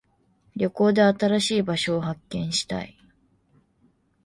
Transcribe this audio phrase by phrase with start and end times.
[0.55, 2.97] 旅行で新しい場所を発見したい。